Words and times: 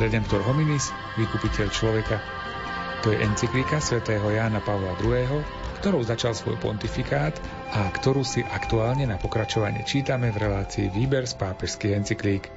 Redemptor 0.00 0.40
hominis, 0.48 0.88
vykupiteľ 1.20 1.68
človeka. 1.68 2.16
To 3.04 3.12
je 3.12 3.20
encyklika 3.20 3.84
svätého 3.84 4.24
Jána 4.32 4.64
Pavla 4.64 4.96
II., 4.96 5.44
ktorou 5.84 6.00
začal 6.00 6.32
svoj 6.32 6.56
pontifikát 6.56 7.36
a 7.76 7.84
ktorú 7.92 8.24
si 8.24 8.40
aktuálne 8.40 9.04
na 9.04 9.20
pokračovanie 9.20 9.84
čítame 9.84 10.32
v 10.32 10.40
relácii 10.40 10.88
Výber 10.88 11.28
z 11.28 11.36
pápežských 11.36 12.00
encyklík. 12.00 12.48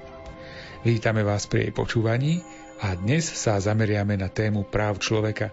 Vítame 0.88 1.28
vás 1.28 1.44
pri 1.44 1.68
jej 1.68 1.74
počúvaní 1.76 2.40
a 2.80 2.96
dnes 2.96 3.28
sa 3.28 3.60
zameriame 3.60 4.16
na 4.16 4.32
tému 4.32 4.64
práv 4.64 5.04
človeka. 5.04 5.52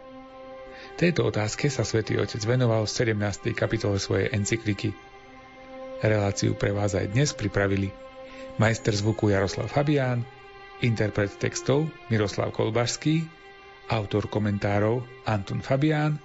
Tejto 0.95 1.27
otázke 1.27 1.67
sa 1.75 1.83
svätý 1.83 2.23
Otec 2.23 2.39
venoval 2.47 2.87
v 2.87 3.19
17. 3.19 3.51
kapitole 3.51 3.99
svojej 3.99 4.31
encykliky. 4.31 4.95
Reláciu 6.07 6.55
pre 6.55 6.71
vás 6.71 6.95
aj 6.95 7.11
dnes 7.11 7.35
pripravili 7.35 7.91
majster 8.63 8.95
zvuku 8.95 9.35
Jaroslav 9.35 9.67
Fabián, 9.67 10.23
interpret 10.81 11.33
textov 11.37 11.89
Miroslav 12.09 12.53
Kolbašský, 12.53 13.25
autor 13.91 14.31
komentárov 14.31 15.03
Anton 15.27 15.61
Fabián 15.61 16.17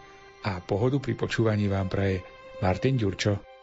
a 0.45 0.61
pohodu 0.61 1.01
pri 1.01 1.17
počúvaní 1.17 1.65
vám 1.65 1.89
praje 1.89 2.21
Martin 2.61 2.95
Ďurčo. 2.95 3.54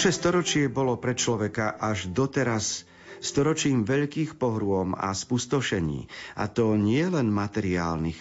Naše 0.00 0.16
storočie 0.16 0.72
bolo 0.72 0.96
pre 0.96 1.12
človeka 1.12 1.76
až 1.76 2.08
doteraz 2.08 2.88
storočím 3.20 3.84
veľkých 3.84 4.40
pohrôm 4.40 4.96
a 4.96 5.12
spustošení, 5.12 6.08
a 6.40 6.48
to 6.48 6.72
nie 6.72 7.04
len 7.04 7.28
materiálnych, 7.28 8.16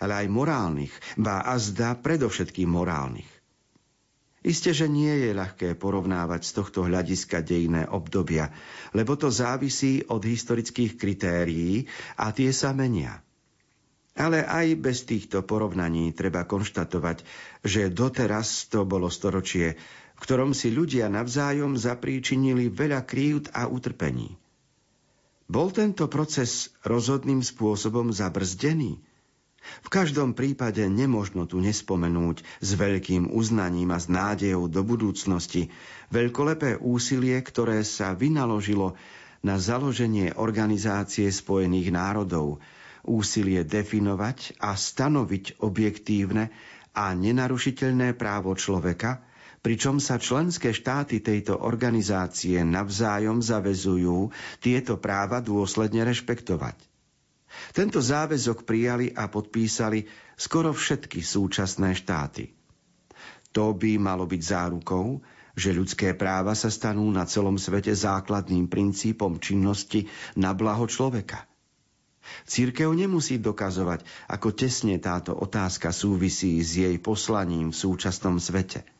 ale 0.00 0.24
aj 0.24 0.26
morálnych, 0.32 0.94
ba 1.20 1.44
a 1.44 1.60
zdá 1.60 2.00
predovšetkým 2.00 2.72
morálnych. 2.72 3.28
Isté, 4.40 4.72
že 4.72 4.88
nie 4.88 5.28
je 5.28 5.36
ľahké 5.36 5.76
porovnávať 5.76 6.48
z 6.48 6.52
tohto 6.64 6.88
hľadiska 6.88 7.44
dejné 7.44 7.84
obdobia, 7.92 8.48
lebo 8.96 9.12
to 9.20 9.28
závisí 9.28 10.00
od 10.08 10.24
historických 10.24 10.96
kritérií 10.96 11.84
a 12.16 12.32
tie 12.32 12.56
sa 12.56 12.72
menia. 12.72 13.20
Ale 14.16 14.48
aj 14.48 14.80
bez 14.80 15.04
týchto 15.04 15.44
porovnaní 15.44 16.16
treba 16.16 16.48
konštatovať, 16.48 17.20
že 17.60 17.92
doteraz 17.92 18.72
to 18.72 18.88
bolo 18.88 19.12
storočie, 19.12 19.76
v 20.18 20.26
ktorom 20.26 20.50
si 20.50 20.74
ľudia 20.74 21.06
navzájom 21.06 21.78
zapríčinili 21.78 22.66
veľa 22.74 23.06
krívd 23.06 23.54
a 23.54 23.70
utrpení. 23.70 24.34
Bol 25.46 25.70
tento 25.70 26.10
proces 26.10 26.74
rozhodným 26.82 27.40
spôsobom 27.40 28.10
zabrzdený? 28.10 28.98
V 29.86 29.88
každom 29.88 30.34
prípade 30.34 30.82
nemožno 30.90 31.46
tu 31.46 31.62
nespomenúť 31.62 32.42
s 32.58 32.70
veľkým 32.74 33.30
uznaním 33.30 33.94
a 33.94 33.98
s 34.02 34.10
nádejou 34.10 34.66
do 34.66 34.82
budúcnosti 34.82 35.70
veľkolepé 36.10 36.82
úsilie, 36.82 37.38
ktoré 37.38 37.86
sa 37.86 38.12
vynaložilo 38.12 38.98
na 39.46 39.54
založenie 39.56 40.34
Organizácie 40.34 41.30
spojených 41.30 41.94
národov, 41.94 42.58
úsilie 43.06 43.62
definovať 43.62 44.58
a 44.58 44.74
stanoviť 44.74 45.62
objektívne 45.62 46.50
a 46.90 47.14
nenarušiteľné 47.14 48.18
právo 48.18 48.58
človeka– 48.58 49.22
pričom 49.68 50.00
sa 50.00 50.16
členské 50.16 50.72
štáty 50.72 51.20
tejto 51.20 51.60
organizácie 51.60 52.64
navzájom 52.64 53.44
zavezujú 53.44 54.32
tieto 54.64 54.96
práva 54.96 55.44
dôsledne 55.44 56.08
rešpektovať. 56.08 56.80
Tento 57.76 58.00
záväzok 58.00 58.64
prijali 58.64 59.12
a 59.12 59.28
podpísali 59.28 60.08
skoro 60.40 60.72
všetky 60.72 61.20
súčasné 61.20 61.92
štáty. 61.92 62.56
To 63.52 63.76
by 63.76 64.00
malo 64.00 64.24
byť 64.24 64.40
zárukou, 64.40 65.20
že 65.52 65.76
ľudské 65.76 66.16
práva 66.16 66.56
sa 66.56 66.72
stanú 66.72 67.04
na 67.12 67.28
celom 67.28 67.60
svete 67.60 67.92
základným 67.92 68.72
princípom 68.72 69.36
činnosti 69.36 70.08
na 70.32 70.56
blaho 70.56 70.88
človeka. 70.88 71.44
Církev 72.48 72.88
nemusí 72.96 73.36
dokazovať, 73.36 74.00
ako 74.32 74.48
tesne 74.56 74.96
táto 74.96 75.36
otázka 75.36 75.92
súvisí 75.92 76.56
s 76.64 76.80
jej 76.80 76.96
poslaním 76.96 77.68
v 77.68 77.76
súčasnom 77.84 78.40
svete– 78.40 78.88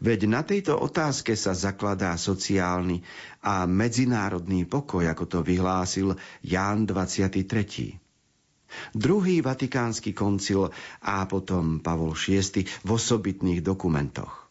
Veď 0.00 0.20
na 0.28 0.42
tejto 0.42 0.76
otázke 0.76 1.36
sa 1.38 1.56
zakladá 1.56 2.16
sociálny 2.16 3.00
a 3.44 3.64
medzinárodný 3.64 4.66
pokoj, 4.68 5.06
ako 5.06 5.24
to 5.24 5.38
vyhlásil 5.40 6.16
Ján 6.44 6.84
23. 6.84 7.96
Druhý 8.92 9.40
vatikánsky 9.40 10.10
koncil 10.12 10.68
a 11.00 11.24
potom 11.30 11.80
Pavol 11.80 12.18
VI 12.18 12.66
v 12.66 12.88
osobitných 12.88 13.62
dokumentoch. 13.62 14.50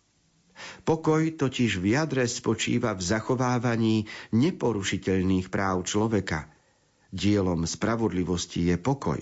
Pokoj 0.88 1.36
totiž 1.36 1.84
v 1.84 2.00
jadre 2.00 2.24
spočíva 2.32 2.96
v 2.96 3.04
zachovávaní 3.04 4.08
neporušiteľných 4.32 5.52
práv 5.52 5.84
človeka. 5.84 6.48
Dielom 7.12 7.68
spravodlivosti 7.68 8.72
je 8.72 8.80
pokoj, 8.80 9.20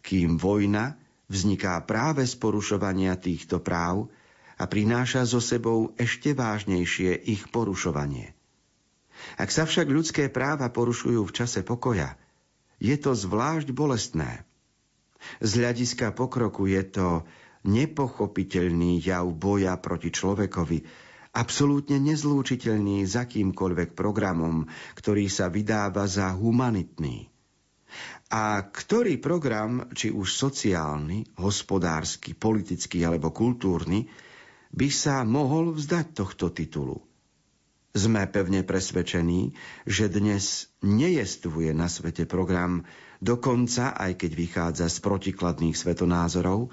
kým 0.00 0.40
vojna 0.40 0.96
vzniká 1.28 1.76
práve 1.84 2.24
z 2.24 2.34
porušovania 2.40 3.20
týchto 3.20 3.60
práv– 3.60 4.08
a 4.62 4.70
prináša 4.70 5.26
so 5.26 5.42
sebou 5.42 5.90
ešte 5.98 6.38
vážnejšie 6.38 7.18
ich 7.18 7.50
porušovanie. 7.50 8.30
Ak 9.34 9.50
sa 9.50 9.66
však 9.66 9.90
ľudské 9.90 10.30
práva 10.30 10.70
porušujú 10.70 11.26
v 11.26 11.34
čase 11.34 11.66
pokoja, 11.66 12.14
je 12.78 12.94
to 12.94 13.18
zvlášť 13.18 13.74
bolestné. 13.74 14.46
Z 15.42 15.50
hľadiska 15.58 16.14
pokroku 16.14 16.70
je 16.70 16.82
to 16.86 17.08
nepochopiteľný 17.66 19.02
jav 19.02 19.26
boja 19.34 19.74
proti 19.82 20.14
človekovi, 20.14 20.86
absolútne 21.34 21.98
nezlúčiteľný 21.98 23.02
s 23.02 23.18
akýmkoľvek 23.18 23.98
programom, 23.98 24.70
ktorý 24.94 25.26
sa 25.26 25.50
vydáva 25.50 26.06
za 26.06 26.30
humanitný. 26.38 27.30
A 28.32 28.62
ktorý 28.62 29.18
program, 29.18 29.90
či 29.92 30.08
už 30.08 30.32
sociálny, 30.32 31.36
hospodársky, 31.38 32.32
politický 32.32 33.04
alebo 33.04 33.28
kultúrny, 33.30 34.08
by 34.72 34.88
sa 34.88 35.22
mohol 35.22 35.76
vzdať 35.76 36.06
tohto 36.16 36.48
titulu. 36.48 37.04
Sme 37.92 38.24
pevne 38.24 38.64
presvedčení, 38.64 39.52
že 39.84 40.08
dnes 40.08 40.72
nejestvuje 40.80 41.76
na 41.76 41.92
svete 41.92 42.24
program, 42.24 42.88
dokonca 43.20 43.92
aj 43.92 44.16
keď 44.16 44.30
vychádza 44.32 44.86
z 44.88 44.96
protikladných 45.04 45.76
svetonázorov, 45.76 46.72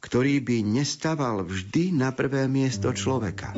ktorý 0.00 0.40
by 0.40 0.64
nestaval 0.64 1.44
vždy 1.44 1.92
na 1.92 2.16
prvé 2.16 2.48
miesto 2.48 2.92
človeka. 2.96 3.52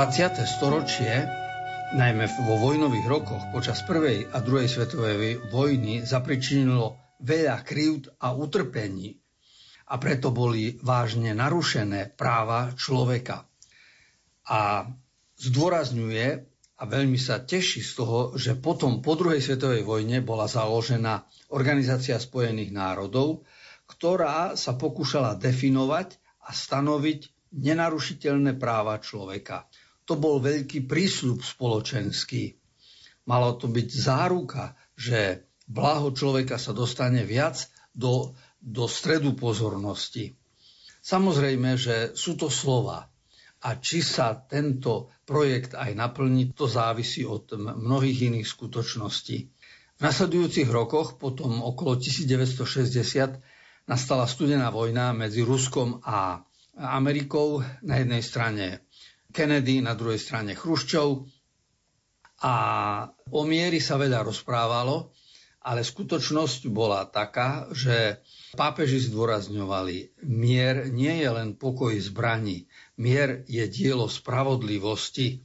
20. 0.00 0.48
storočie, 0.48 1.28
najmä 1.92 2.24
vo 2.48 2.56
vojnových 2.56 3.04
rokoch 3.04 3.44
počas 3.52 3.84
prvej 3.84 4.32
a 4.32 4.40
druhej 4.40 4.64
svetovej 4.64 5.52
vojny, 5.52 6.08
zapričinilo 6.08 6.96
veľa 7.20 7.60
krivd 7.60 8.16
a 8.16 8.32
utrpení 8.32 9.20
a 9.92 10.00
preto 10.00 10.32
boli 10.32 10.80
vážne 10.80 11.36
narušené 11.36 12.16
práva 12.16 12.72
človeka. 12.80 13.44
A 14.48 14.88
zdôrazňuje 15.36 16.26
a 16.80 16.82
veľmi 16.88 17.20
sa 17.20 17.44
teší 17.44 17.84
z 17.84 17.92
toho, 18.00 18.40
že 18.40 18.56
potom 18.56 19.04
po 19.04 19.20
druhej 19.20 19.44
svetovej 19.44 19.84
vojne 19.84 20.24
bola 20.24 20.48
založená 20.48 21.28
Organizácia 21.52 22.16
spojených 22.16 22.72
národov, 22.72 23.44
ktorá 23.84 24.56
sa 24.56 24.80
pokúšala 24.80 25.36
definovať 25.36 26.16
a 26.48 26.56
stanoviť 26.56 27.52
nenarušiteľné 27.52 28.56
práva 28.56 28.96
človeka 28.96 29.68
to 30.10 30.18
bol 30.18 30.42
veľký 30.42 30.90
prísľub 30.90 31.38
spoločenský. 31.38 32.58
Malo 33.30 33.54
to 33.54 33.70
byť 33.70 33.88
záruka, 33.94 34.74
že 34.98 35.46
blaho 35.70 36.10
človeka 36.10 36.58
sa 36.58 36.74
dostane 36.74 37.22
viac 37.22 37.70
do, 37.94 38.34
do 38.58 38.90
stredu 38.90 39.38
pozornosti. 39.38 40.34
Samozrejme, 40.98 41.78
že 41.78 42.18
sú 42.18 42.34
to 42.34 42.50
slova. 42.50 43.06
a 43.60 43.76
či 43.76 44.00
sa 44.00 44.32
tento 44.34 45.12
projekt 45.28 45.76
aj 45.76 45.92
naplní, 45.92 46.56
to 46.56 46.64
závisí 46.64 47.28
od 47.28 47.54
mnohých 47.60 48.32
iných 48.32 48.48
skutočností. 48.48 49.38
V 49.94 50.00
nasledujúcich 50.00 50.64
rokoch, 50.72 51.20
potom 51.20 51.60
okolo 51.60 52.00
1960, 52.00 53.36
nastala 53.84 54.24
studená 54.24 54.72
vojna 54.72 55.12
medzi 55.12 55.44
Ruskom 55.44 56.00
a 56.02 56.40
Amerikou. 56.72 57.60
Na 57.84 58.00
jednej 58.00 58.24
strane 58.24 58.80
Kennedy, 59.30 59.82
na 59.82 59.94
druhej 59.94 60.18
strane 60.18 60.52
Chruščov. 60.54 61.26
A 62.40 62.54
o 63.30 63.42
miery 63.44 63.78
sa 63.84 64.00
veľa 64.00 64.24
rozprávalo, 64.24 65.12
ale 65.60 65.84
skutočnosť 65.84 66.72
bola 66.72 67.04
taká, 67.04 67.68
že 67.76 68.24
pápeži 68.56 69.04
zdôrazňovali, 69.12 70.24
mier 70.24 70.88
nie 70.88 71.20
je 71.20 71.28
len 71.28 71.52
pokoj 71.52 71.92
zbraní, 72.00 72.64
mier 72.96 73.44
je 73.44 73.68
dielo 73.68 74.08
spravodlivosti. 74.08 75.44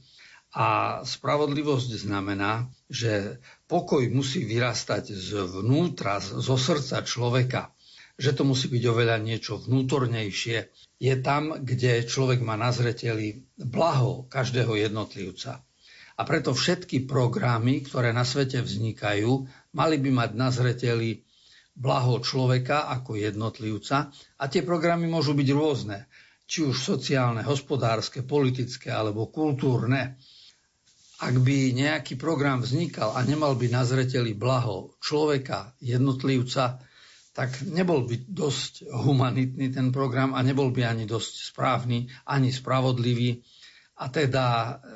A 0.56 1.00
spravodlivosť 1.04 2.00
znamená, 2.00 2.72
že 2.88 3.44
pokoj 3.68 4.08
musí 4.08 4.48
vyrastať 4.48 5.12
zvnútra, 5.12 6.16
zo 6.16 6.56
srdca 6.56 7.04
človeka. 7.04 7.75
Že 8.16 8.30
to 8.32 8.42
musí 8.48 8.66
byť 8.72 8.84
oveľa 8.88 9.16
niečo 9.20 9.60
vnútornejšie. 9.60 10.58
Je 10.96 11.14
tam, 11.20 11.60
kde 11.60 12.08
človek 12.08 12.40
má 12.40 12.56
na 12.56 12.72
zreteli 12.72 13.44
blaho 13.60 14.24
každého 14.28 14.72
jednotlivca. 14.80 15.60
A 16.16 16.24
preto 16.24 16.56
všetky 16.56 17.04
programy, 17.04 17.84
ktoré 17.84 18.16
na 18.16 18.24
svete 18.24 18.64
vznikajú, 18.64 19.44
mali 19.76 19.96
by 20.00 20.10
mať 20.24 20.30
na 20.32 20.48
zreteli 20.48 21.20
blaho 21.76 22.24
človeka 22.24 22.88
ako 22.88 23.20
jednotlivca 23.20 24.08
a 24.40 24.44
tie 24.48 24.64
programy 24.64 25.04
môžu 25.04 25.36
byť 25.36 25.48
rôzne, 25.52 26.08
či 26.48 26.64
už 26.64 26.72
sociálne, 26.72 27.44
hospodárske, 27.44 28.24
politické 28.24 28.88
alebo 28.88 29.28
kultúrne. 29.28 30.16
Ak 31.20 31.36
by 31.36 31.76
nejaký 31.76 32.16
program 32.16 32.64
vznikal 32.64 33.12
a 33.12 33.20
nemal 33.24 33.52
by 33.60 33.68
na 33.68 33.84
zreteli 33.84 34.32
blaho 34.32 34.96
človeka, 35.04 35.76
jednotlivca, 35.84 36.80
tak 37.36 37.60
nebol 37.68 38.08
by 38.08 38.24
dosť 38.24 38.88
humanitný 38.88 39.68
ten 39.68 39.92
program 39.92 40.32
a 40.32 40.40
nebol 40.40 40.72
by 40.72 40.88
ani 40.88 41.04
dosť 41.04 41.52
správny, 41.52 42.08
ani 42.24 42.48
spravodlivý 42.48 43.44
a 43.96 44.08
teda 44.08 44.44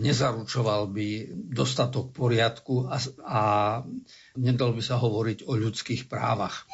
nezaručoval 0.00 0.88
by 0.88 1.36
dostatok 1.52 2.16
poriadku 2.16 2.88
a, 2.88 2.96
a 3.28 3.42
nedal 4.40 4.72
by 4.72 4.80
sa 4.80 4.96
hovoriť 4.96 5.44
o 5.44 5.52
ľudských 5.52 6.08
právach. 6.08 6.64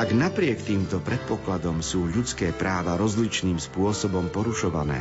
Ak 0.00 0.16
napriek 0.16 0.64
týmto 0.64 0.96
predpokladom 0.96 1.84
sú 1.84 2.08
ľudské 2.08 2.56
práva 2.56 2.96
rozličným 2.96 3.60
spôsobom 3.60 4.32
porušované, 4.32 4.96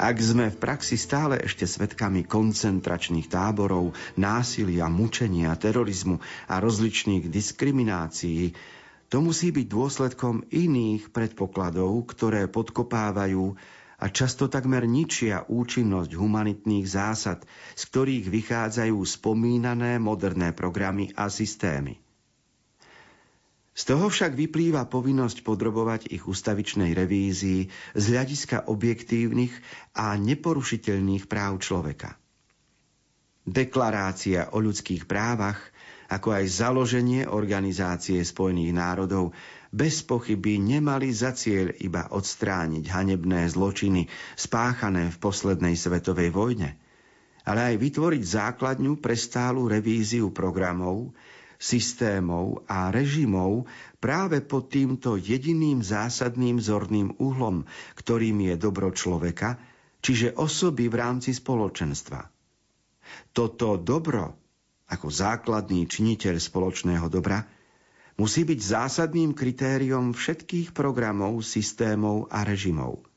ak 0.00 0.16
sme 0.16 0.48
v 0.48 0.56
praxi 0.56 0.96
stále 0.96 1.44
ešte 1.44 1.68
svetkami 1.68 2.24
koncentračných 2.24 3.28
táborov, 3.28 3.92
násilia, 4.16 4.88
mučenia, 4.88 5.52
terorizmu 5.60 6.24
a 6.48 6.56
rozličných 6.56 7.28
diskriminácií, 7.28 8.56
to 9.12 9.20
musí 9.20 9.52
byť 9.52 9.66
dôsledkom 9.68 10.48
iných 10.48 11.12
predpokladov, 11.12 12.08
ktoré 12.08 12.48
podkopávajú 12.48 13.44
a 14.00 14.06
často 14.08 14.48
takmer 14.48 14.88
ničia 14.88 15.44
účinnosť 15.52 16.16
humanitných 16.16 16.88
zásad, 16.88 17.44
z 17.76 17.82
ktorých 17.92 18.32
vychádzajú 18.32 18.96
spomínané 19.04 20.00
moderné 20.00 20.56
programy 20.56 21.12
a 21.12 21.28
systémy. 21.28 22.03
Z 23.74 23.90
toho 23.90 24.06
však 24.06 24.38
vyplýva 24.38 24.86
povinnosť 24.86 25.42
podrobovať 25.42 26.14
ich 26.14 26.30
ustavičnej 26.30 26.94
revízii 26.94 27.66
z 27.98 28.04
hľadiska 28.14 28.70
objektívnych 28.70 29.50
a 29.98 30.14
neporušiteľných 30.14 31.26
práv 31.26 31.58
človeka. 31.58 32.14
Deklarácia 33.44 34.54
o 34.54 34.62
ľudských 34.62 35.10
právach, 35.10 35.58
ako 36.06 36.38
aj 36.38 36.44
založenie 36.54 37.26
Organizácie 37.26 38.22
spojených 38.22 38.72
národov, 38.72 39.34
bez 39.74 40.06
pochyby 40.06 40.62
nemali 40.62 41.10
za 41.10 41.34
cieľ 41.34 41.74
iba 41.82 42.06
odstrániť 42.14 42.86
hanebné 42.86 43.50
zločiny 43.50 44.06
spáchané 44.38 45.10
v 45.10 45.18
poslednej 45.18 45.74
svetovej 45.74 46.30
vojne, 46.30 46.78
ale 47.42 47.74
aj 47.74 47.82
vytvoriť 47.82 48.22
základňu 48.22 49.02
pre 49.02 49.18
stálu 49.18 49.66
revíziu 49.66 50.30
programov, 50.30 51.10
systémov 51.60 52.66
a 52.68 52.90
režimov 52.90 53.66
práve 54.02 54.44
pod 54.44 54.68
týmto 54.68 55.16
jediným 55.16 55.80
zásadným 55.80 56.60
zorným 56.60 57.16
uhlom, 57.16 57.64
ktorým 57.96 58.52
je 58.52 58.54
dobro 58.58 58.90
človeka, 58.90 59.56
čiže 60.04 60.36
osoby 60.36 60.90
v 60.90 60.98
rámci 61.00 61.32
spoločenstva. 61.32 62.20
Toto 63.32 63.80
dobro, 63.80 64.36
ako 64.90 65.06
základný 65.08 65.88
činiteľ 65.88 66.36
spoločného 66.36 67.06
dobra, 67.08 67.40
musí 68.20 68.44
byť 68.44 68.60
zásadným 68.60 69.32
kritériom 69.32 70.12
všetkých 70.12 70.76
programov, 70.76 71.40
systémov 71.40 72.28
a 72.28 72.42
režimov– 72.42 73.00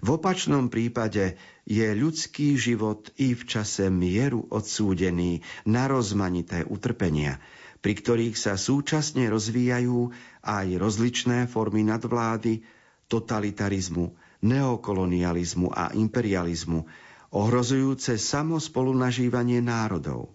v 0.00 0.08
opačnom 0.18 0.68
prípade 0.72 1.38
je 1.66 1.86
ľudský 1.94 2.56
život 2.56 3.10
i 3.16 3.32
v 3.36 3.42
čase 3.46 3.88
mieru 3.92 4.44
odsúdený 4.50 5.42
na 5.66 5.86
rozmanité 5.86 6.64
utrpenia, 6.66 7.38
pri 7.80 7.94
ktorých 7.94 8.36
sa 8.36 8.58
súčasne 8.58 9.30
rozvíjajú 9.30 10.10
aj 10.42 10.66
rozličné 10.80 11.46
formy 11.46 11.86
nadvlády, 11.86 12.66
totalitarizmu, 13.06 14.16
neokolonializmu 14.42 15.70
a 15.70 15.94
imperializmu, 15.94 16.86
ohrozujúce 17.30 18.18
samo 18.18 18.58
spolunažívanie 18.58 19.62
národov. 19.62 20.34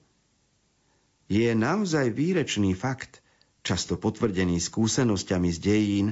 Je 1.31 1.47
naozaj 1.55 2.11
výrečný 2.11 2.75
fakt, 2.75 3.23
často 3.63 3.95
potvrdený 3.95 4.59
skúsenosťami 4.59 5.49
z 5.53 5.59
dejín, 5.63 6.07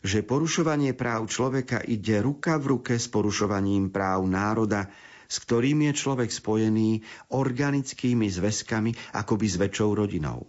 že 0.00 0.24
porušovanie 0.24 0.96
práv 0.96 1.28
človeka 1.28 1.84
ide 1.84 2.24
ruka 2.24 2.56
v 2.56 2.76
ruke 2.76 2.94
s 2.96 3.06
porušovaním 3.08 3.92
práv 3.92 4.24
národa, 4.24 4.88
s 5.30 5.36
ktorým 5.44 5.86
je 5.88 5.92
človek 5.94 6.30
spojený 6.32 7.04
organickými 7.30 8.26
zväzkami 8.26 9.14
akoby 9.14 9.46
s 9.46 9.56
väčšou 9.60 9.90
rodinou. 9.94 10.48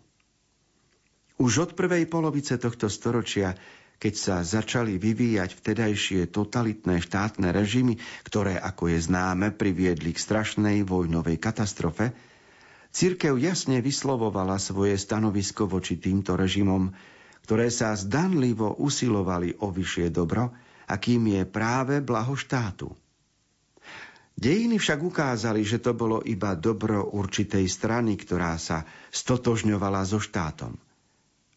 Už 1.42 1.70
od 1.70 1.72
prvej 1.76 2.08
polovice 2.08 2.58
tohto 2.58 2.88
storočia 2.88 3.54
keď 4.02 4.14
sa 4.18 4.36
začali 4.42 4.98
vyvíjať 4.98 5.62
vtedajšie 5.62 6.34
totalitné 6.34 7.06
štátne 7.06 7.54
režimy, 7.54 8.02
ktoré, 8.26 8.58
ako 8.58 8.90
je 8.90 8.98
známe, 8.98 9.54
priviedli 9.54 10.10
k 10.10 10.18
strašnej 10.18 10.82
vojnovej 10.82 11.38
katastrofe, 11.38 12.10
Církev 12.92 13.40
jasne 13.40 13.80
vyslovovala 13.80 14.60
svoje 14.60 15.00
stanovisko 15.00 15.64
voči 15.64 15.96
týmto 15.96 16.36
režimom, 16.36 16.92
ktoré 17.46 17.74
sa 17.74 17.98
zdanlivo 17.98 18.78
usilovali 18.78 19.58
o 19.62 19.74
vyššie 19.74 20.14
dobro, 20.14 20.54
akým 20.88 21.32
je 21.32 21.42
práve 21.48 22.04
blaho 22.04 22.36
štátu. 22.36 22.92
Dejiny 24.42 24.82
však 24.82 25.00
ukázali, 25.06 25.62
že 25.62 25.78
to 25.78 25.94
bolo 25.94 26.24
iba 26.26 26.58
dobro 26.58 27.06
určitej 27.14 27.68
strany, 27.70 28.18
ktorá 28.18 28.58
sa 28.58 28.88
stotožňovala 29.14 30.02
so 30.08 30.18
štátom. 30.18 30.74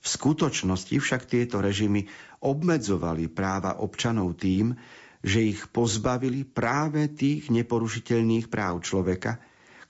V 0.05 0.07
skutočnosti 0.07 0.93
však 0.93 1.25
tieto 1.25 1.65
režimy 1.65 2.05
obmedzovali 2.45 3.33
práva 3.33 3.81
občanov 3.81 4.37
tým, 4.37 4.77
že 5.25 5.41
ich 5.41 5.65
pozbavili 5.73 6.45
práve 6.45 7.09
tých 7.09 7.49
neporušiteľných 7.49 8.53
práv 8.53 8.85
človeka, 8.85 9.41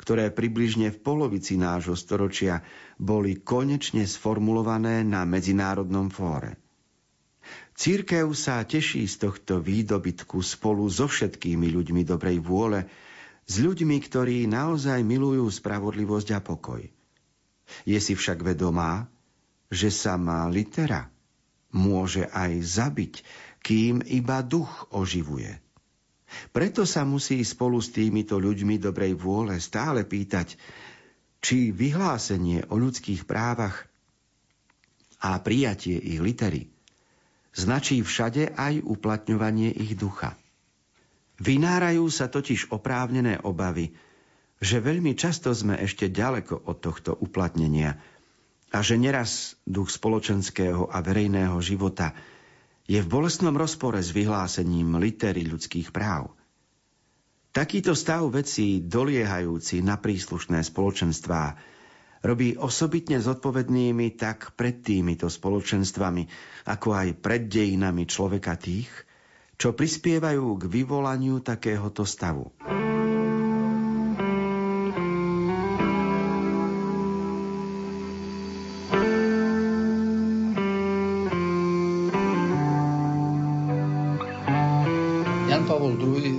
ktoré 0.04 0.28
približne 0.28 0.92
v 0.92 1.00
polovici 1.00 1.56
nášho 1.56 1.96
storočia 1.96 2.60
boli 3.00 3.40
konečne 3.40 4.04
sformulované 4.04 5.00
na 5.00 5.24
medzinárodnom 5.24 6.12
fóre. 6.12 6.60
Církev 7.72 8.36
sa 8.36 8.60
teší 8.60 9.08
z 9.08 9.24
tohto 9.24 9.64
výdobytku 9.64 10.44
spolu 10.44 10.84
so 10.92 11.08
všetkými 11.08 11.72
ľuďmi 11.72 12.04
dobrej 12.04 12.44
vôle, 12.44 12.84
s 13.48 13.54
ľuďmi, 13.64 13.96
ktorí 13.96 14.44
naozaj 14.44 15.00
milujú 15.00 15.48
spravodlivosť 15.48 16.28
a 16.36 16.40
pokoj. 16.44 16.84
Je 17.88 17.96
si 17.96 18.12
však 18.12 18.44
vedomá, 18.44 19.08
že 19.72 19.88
sa 19.88 20.20
má 20.20 20.44
litera 20.52 21.08
môže 21.72 22.28
aj 22.30 22.60
zabiť, 22.60 23.14
kým 23.64 24.04
iba 24.04 24.44
duch 24.44 24.86
oživuje. 24.92 25.63
Preto 26.50 26.88
sa 26.88 27.04
musí 27.06 27.40
spolu 27.44 27.78
s 27.78 27.92
týmito 27.92 28.40
ľuďmi 28.40 28.80
dobrej 28.80 29.14
vôle 29.18 29.60
stále 29.60 30.02
pýtať, 30.02 30.56
či 31.44 31.70
vyhlásenie 31.70 32.68
o 32.72 32.80
ľudských 32.80 33.28
právach 33.28 33.84
a 35.20 35.36
prijatie 35.40 36.00
ich 36.00 36.20
litery 36.20 36.72
značí 37.54 38.02
všade 38.02 38.56
aj 38.56 38.82
uplatňovanie 38.82 39.70
ich 39.70 39.94
ducha. 39.94 40.34
Vynárajú 41.38 42.10
sa 42.10 42.26
totiž 42.26 42.70
oprávnené 42.74 43.42
obavy, 43.46 43.94
že 44.58 44.82
veľmi 44.82 45.14
často 45.14 45.54
sme 45.54 45.78
ešte 45.78 46.10
ďaleko 46.10 46.66
od 46.66 46.76
tohto 46.82 47.14
uplatnenia 47.14 47.98
a 48.74 48.78
že 48.82 48.98
neraz 48.98 49.54
duch 49.68 49.90
spoločenského 49.92 50.90
a 50.90 50.98
verejného 50.98 51.58
života– 51.62 52.10
je 52.84 53.00
v 53.00 53.08
bolestnom 53.08 53.56
rozpore 53.56 53.96
s 53.96 54.12
vyhlásením 54.12 55.00
litery 55.00 55.44
ľudských 55.48 55.88
práv. 55.88 56.36
Takýto 57.54 57.94
stav 57.94 58.26
vecí 58.34 58.82
doliehajúci 58.82 59.80
na 59.80 59.94
príslušné 59.96 60.60
spoločenstvá 60.66 61.54
robí 62.24 62.58
osobitne 62.58 63.20
zodpovednými 63.22 64.18
tak 64.18 64.58
pred 64.58 64.82
týmito 64.82 65.30
spoločenstvami, 65.30 66.26
ako 66.66 66.88
aj 66.96 67.08
pred 67.20 67.46
dejinami 67.46 68.10
človeka 68.10 68.58
tých, 68.58 68.90
čo 69.54 69.70
prispievajú 69.70 70.58
k 70.58 70.64
vyvolaniu 70.66 71.38
takéhoto 71.44 72.02
stavu. 72.02 72.50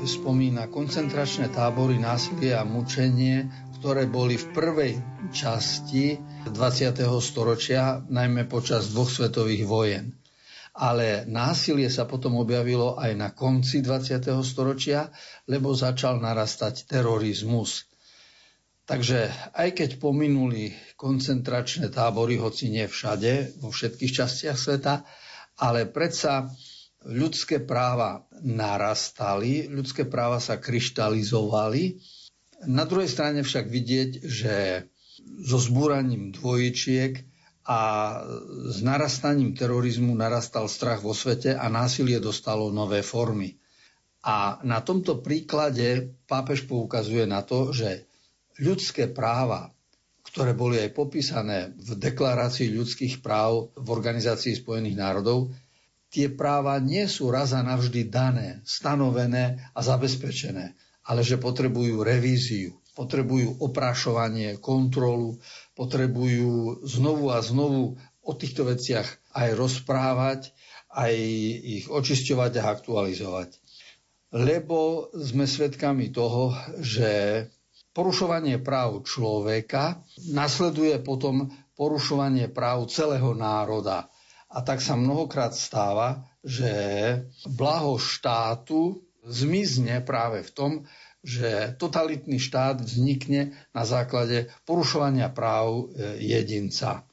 Spomína 0.05 0.69
koncentračné 0.69 1.49
tábory, 1.49 1.97
násilie 1.97 2.53
a 2.53 2.61
mučenie, 2.61 3.49
ktoré 3.81 4.05
boli 4.05 4.37
v 4.37 4.45
prvej 4.53 4.93
časti 5.33 6.17
20. 6.49 7.05
storočia, 7.21 8.01
najmä 8.05 8.45
počas 8.45 8.93
dvoch 8.93 9.09
svetových 9.09 9.65
vojen. 9.65 10.13
Ale 10.77 11.25
násilie 11.25 11.89
sa 11.89 12.05
potom 12.05 12.37
objavilo 12.37 12.97
aj 12.97 13.11
na 13.17 13.29
konci 13.33 13.81
20. 13.81 14.25
storočia, 14.45 15.09
lebo 15.49 15.73
začal 15.73 16.21
narastať 16.21 16.85
terorizmus. 16.85 17.89
Takže 18.85 19.33
aj 19.57 19.69
keď 19.73 19.89
pominuli 19.97 20.69
koncentračné 20.93 21.89
tábory, 21.89 22.37
hoci 22.37 22.69
nie 22.69 22.85
všade, 22.85 23.57
vo 23.57 23.73
všetkých 23.73 24.13
častiach 24.13 24.57
sveta, 24.57 25.01
ale 25.57 25.89
predsa 25.89 26.53
ľudské 27.05 27.61
práva 27.61 28.25
narastali, 28.41 29.69
ľudské 29.69 30.09
práva 30.09 30.41
sa 30.41 30.57
kryštalizovali. 30.57 32.01
Na 32.65 32.83
druhej 32.89 33.09
strane 33.09 33.45
však 33.45 33.69
vidieť, 33.69 34.09
že 34.25 34.55
so 35.45 35.57
zbúraním 35.61 36.33
dvojičiek 36.33 37.21
a 37.65 37.81
s 38.69 38.77
narastaním 38.85 39.57
terorizmu 39.57 40.13
narastal 40.13 40.69
strach 40.69 41.01
vo 41.01 41.17
svete 41.17 41.57
a 41.57 41.65
násilie 41.65 42.21
dostalo 42.21 42.69
nové 42.69 43.01
formy. 43.01 43.57
A 44.25 44.61
na 44.65 44.81
tomto 44.81 45.21
príklade 45.21 46.17
pápež 46.25 46.65
poukazuje 46.65 47.29
na 47.29 47.45
to, 47.45 47.73
že 47.73 48.09
ľudské 48.57 49.09
práva, 49.09 49.73
ktoré 50.25 50.57
boli 50.57 50.81
aj 50.81 50.97
popísané 50.97 51.73
v 51.77 51.93
deklarácii 51.93 52.73
ľudských 52.73 53.21
práv 53.21 53.69
v 53.77 53.87
Organizácii 53.93 54.57
spojených 54.57 54.97
národov, 54.97 55.53
tie 56.15 56.31
práva 56.31 56.79
nie 56.79 57.11
sú 57.11 57.27
raz 57.27 57.51
a 57.51 57.59
navždy 57.59 58.07
dané, 58.07 58.63
stanovené 58.63 59.59
a 59.75 59.83
zabezpečené, 59.83 60.71
ale 61.03 61.21
že 61.27 61.35
potrebujú 61.35 61.99
revíziu, 62.07 62.79
potrebujú 62.95 63.59
oprašovanie, 63.59 64.55
kontrolu, 64.63 65.35
potrebujú 65.75 66.87
znovu 66.87 67.35
a 67.35 67.43
znovu 67.43 67.99
o 68.23 68.31
týchto 68.31 68.63
veciach 68.63 69.35
aj 69.35 69.49
rozprávať, 69.59 70.55
aj 70.95 71.13
ich 71.83 71.85
očisťovať 71.91 72.51
a 72.57 72.63
aktualizovať. 72.71 73.49
Lebo 74.31 75.11
sme 75.11 75.43
svedkami 75.43 76.15
toho, 76.15 76.55
že 76.79 77.43
porušovanie 77.91 78.63
práv 78.63 79.03
človeka 79.03 79.99
nasleduje 80.31 80.95
potom 81.03 81.51
porušovanie 81.75 82.47
práv 82.47 82.87
celého 82.87 83.35
národa. 83.35 84.07
A 84.55 84.63
tak 84.63 84.79
sa 84.79 84.95
mnohokrát 84.95 85.51
stáva, 85.51 86.23
že 86.39 86.71
blaho 87.43 87.99
štátu 87.99 89.03
zmizne 89.27 89.99
práve 89.99 90.47
v 90.47 90.51
tom, 90.55 90.71
že 91.25 91.75
totalitný 91.75 92.39
štát 92.39 92.79
vznikne 92.79 93.57
na 93.75 93.83
základe 93.83 94.53
porušovania 94.63 95.33
práv 95.33 95.91
e, 95.91 96.21
jedinca. 96.21 97.03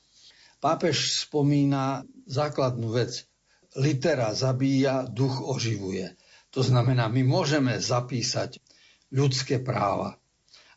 Pápež 0.62 1.26
spomína 1.26 2.06
základnú 2.28 2.92
vec. 2.94 3.26
Litera 3.74 4.36
zabíja, 4.36 5.08
duch 5.08 5.40
oživuje. 5.40 6.14
To 6.52 6.60
znamená, 6.60 7.08
my 7.08 7.24
môžeme 7.24 7.80
zapísať 7.80 8.60
ľudské 9.08 9.64
práva, 9.64 10.20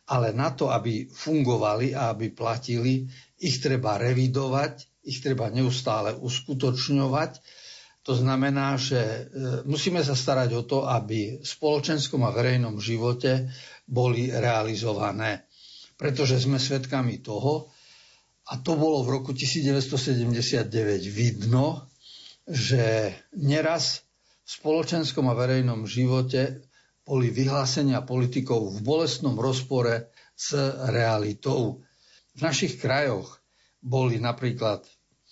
ale 0.08 0.32
na 0.32 0.56
to, 0.56 0.72
aby 0.72 1.12
fungovali 1.12 1.92
a 1.92 2.16
aby 2.16 2.32
platili, 2.32 3.12
ich 3.36 3.60
treba 3.60 4.00
revidovať, 4.00 4.95
ich 5.06 5.22
treba 5.22 5.54
neustále 5.54 6.18
uskutočňovať. 6.18 7.32
To 8.06 8.14
znamená, 8.14 8.78
že 8.78 9.02
e, 9.02 9.22
musíme 9.66 10.02
sa 10.06 10.14
starať 10.14 10.50
o 10.54 10.62
to, 10.66 10.86
aby 10.86 11.42
v 11.42 11.46
spoločenskom 11.46 12.22
a 12.22 12.34
verejnom 12.34 12.78
živote 12.78 13.50
boli 13.86 14.30
realizované. 14.30 15.50
Pretože 15.98 16.42
sme 16.42 16.62
svedkami 16.62 17.22
toho, 17.22 17.70
a 18.46 18.62
to 18.62 18.78
bolo 18.78 19.02
v 19.02 19.22
roku 19.22 19.34
1979 19.34 20.70
vidno, 21.10 21.90
že 22.46 23.10
neraz 23.34 24.06
v 24.46 24.50
spoločenskom 24.62 25.26
a 25.26 25.34
verejnom 25.34 25.90
živote 25.90 26.62
boli 27.02 27.34
vyhlásenia 27.34 28.06
politikov 28.06 28.70
v 28.70 28.80
bolestnom 28.86 29.34
rozpore 29.38 30.14
s 30.38 30.54
realitou. 30.94 31.82
V 32.38 32.40
našich 32.42 32.78
krajoch 32.78 33.42
boli 33.82 34.22
napríklad 34.22 34.86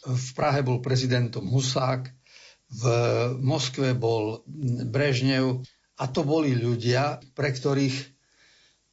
v 0.03 0.29
Prahe 0.35 0.61
bol 0.61 0.83
prezidentom 0.83 1.47
Husák, 1.47 2.11
v 2.73 2.83
Moskve 3.39 3.93
bol 3.93 4.41
Brežnev 4.89 5.61
a 5.99 6.03
to 6.09 6.25
boli 6.25 6.57
ľudia, 6.57 7.21
pre 7.37 7.53
ktorých 7.53 7.95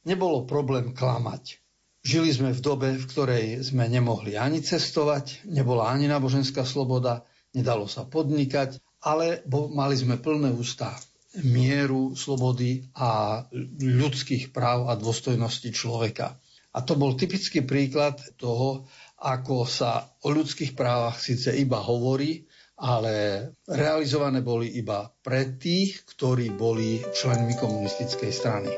nebolo 0.05 0.45
problém 0.45 0.93
klamať. 0.93 1.57
Žili 2.01 2.33
sme 2.33 2.49
v 2.53 2.61
dobe, 2.61 2.89
v 2.97 3.05
ktorej 3.05 3.45
sme 3.61 3.85
nemohli 3.85 4.33
ani 4.33 4.61
cestovať, 4.61 5.45
nebola 5.45 5.93
ani 5.93 6.09
náboženská 6.09 6.65
sloboda, 6.65 7.25
nedalo 7.53 7.85
sa 7.85 8.05
podnikať, 8.05 8.81
ale 9.05 9.45
mali 9.49 9.95
sme 9.97 10.17
plné 10.17 10.49
ústa 10.49 10.97
mieru, 11.45 12.17
slobody 12.17 12.89
a 12.97 13.43
ľudských 13.79 14.51
práv 14.51 14.89
a 14.89 14.97
dôstojnosti 14.97 15.69
človeka. 15.71 16.35
A 16.71 16.79
to 16.83 16.95
bol 16.95 17.15
typický 17.15 17.63
príklad 17.63 18.19
toho, 18.39 18.87
ako 19.21 19.69
sa 19.69 20.01
o 20.25 20.33
ľudských 20.33 20.73
právach 20.73 21.21
síce 21.21 21.53
iba 21.53 21.77
hovorí, 21.77 22.41
ale 22.81 23.45
realizované 23.69 24.41
boli 24.41 24.73
iba 24.81 25.05
pre 25.21 25.61
tých, 25.61 26.01
ktorí 26.17 26.49
boli 26.57 27.05
členmi 27.13 27.53
komunistickej 27.53 28.31
strany. 28.33 28.73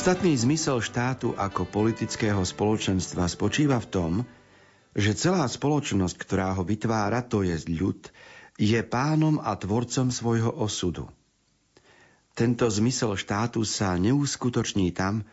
Podstatný 0.00 0.32
zmysel 0.32 0.80
štátu 0.80 1.36
ako 1.36 1.68
politického 1.68 2.40
spoločenstva 2.40 3.28
spočíva 3.28 3.76
v 3.84 3.90
tom, 3.92 4.12
že 4.96 5.12
celá 5.12 5.44
spoločnosť, 5.44 6.16
ktorá 6.16 6.56
ho 6.56 6.64
vytvára, 6.64 7.20
to 7.20 7.44
je 7.44 7.52
ľud, 7.68 8.08
je 8.56 8.80
pánom 8.80 9.36
a 9.44 9.52
tvorcom 9.60 10.08
svojho 10.08 10.56
osudu. 10.56 11.04
Tento 12.32 12.64
zmysel 12.72 13.12
štátu 13.12 13.60
sa 13.68 14.00
neuskutoční 14.00 14.96
tam, 14.96 15.28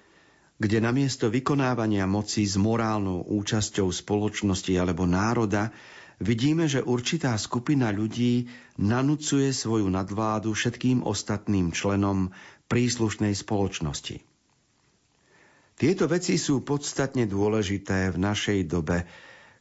kde 0.60 0.84
namiesto 0.84 1.32
vykonávania 1.32 2.04
moci 2.04 2.44
s 2.44 2.60
morálnou 2.60 3.24
účasťou 3.24 3.88
spoločnosti 3.88 4.76
alebo 4.76 5.08
národa 5.08 5.72
vidíme, 6.20 6.68
že 6.68 6.84
určitá 6.84 7.40
skupina 7.40 7.88
ľudí 7.96 8.52
nanúcuje 8.76 9.48
svoju 9.48 9.88
nadvládu 9.88 10.52
všetkým 10.52 11.08
ostatným 11.08 11.72
členom 11.72 12.36
príslušnej 12.68 13.32
spoločnosti. 13.32 14.36
Tieto 15.78 16.10
veci 16.10 16.42
sú 16.42 16.66
podstatne 16.66 17.30
dôležité 17.30 18.10
v 18.10 18.18
našej 18.18 18.66
dobe, 18.66 19.06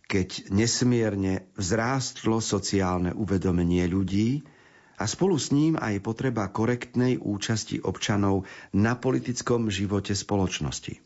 keď 0.09 0.49
nesmierne 0.49 1.45
vzrástlo 1.61 2.41
sociálne 2.41 3.13
uvedomenie 3.13 3.85
ľudí 3.85 4.41
a 4.97 5.05
spolu 5.05 5.37
s 5.37 5.53
ním 5.53 5.77
aj 5.77 6.01
potreba 6.01 6.49
korektnej 6.49 7.21
účasti 7.21 7.85
občanov 7.85 8.49
na 8.73 8.97
politickom 8.97 9.69
živote 9.69 10.17
spoločnosti. 10.17 11.05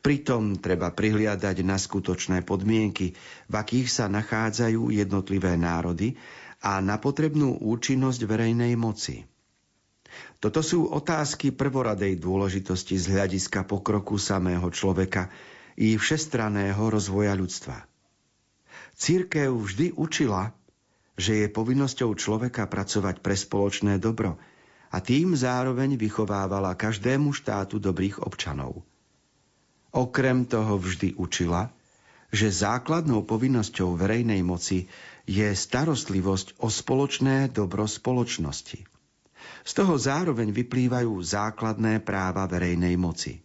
Pritom 0.00 0.56
treba 0.64 0.96
prihliadať 0.96 1.60
na 1.60 1.76
skutočné 1.76 2.40
podmienky, 2.40 3.12
v 3.52 3.54
akých 3.54 3.92
sa 3.92 4.08
nachádzajú 4.08 4.96
jednotlivé 4.96 5.60
národy 5.60 6.16
a 6.64 6.80
na 6.80 6.96
potrebnú 6.96 7.60
účinnosť 7.60 8.24
verejnej 8.24 8.80
moci– 8.80 9.28
toto 10.42 10.58
sú 10.58 10.90
otázky 10.90 11.54
prvoradej 11.54 12.18
dôležitosti 12.18 12.98
z 12.98 13.14
hľadiska 13.14 13.62
pokroku 13.62 14.18
samého 14.18 14.66
človeka 14.74 15.30
i 15.78 15.94
všestraného 15.94 16.82
rozvoja 16.82 17.38
ľudstva. 17.38 17.86
Církev 18.98 19.54
vždy 19.54 19.94
učila, 19.94 20.50
že 21.14 21.46
je 21.46 21.46
povinnosťou 21.46 22.18
človeka 22.18 22.66
pracovať 22.66 23.22
pre 23.22 23.38
spoločné 23.38 24.02
dobro 24.02 24.34
a 24.90 24.98
tým 24.98 25.38
zároveň 25.38 25.94
vychovávala 25.94 26.74
každému 26.74 27.30
štátu 27.30 27.78
dobrých 27.78 28.26
občanov. 28.26 28.82
Okrem 29.94 30.42
toho 30.42 30.74
vždy 30.74 31.22
učila, 31.22 31.70
že 32.34 32.50
základnou 32.50 33.22
povinnosťou 33.22 33.94
verejnej 33.94 34.42
moci 34.42 34.90
je 35.22 35.54
starostlivosť 35.54 36.58
o 36.58 36.66
spoločné 36.66 37.46
dobro 37.52 37.86
spoločnosti. 37.86 38.91
Z 39.62 39.72
toho 39.78 39.94
zároveň 39.98 40.50
vyplývajú 40.50 41.12
základné 41.22 42.02
práva 42.02 42.44
verejnej 42.50 42.94
moci. 42.98 43.42